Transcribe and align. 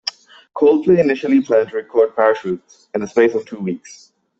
Coldplay 0.55 0.97
initially 0.99 1.41
planned 1.41 1.69
to 1.69 1.75
record 1.75 2.15
"Parachutes" 2.15 2.87
in 2.95 3.01
the 3.01 3.07
space 3.07 3.35
of 3.35 3.45
two 3.45 3.59
weeks. 3.59 4.11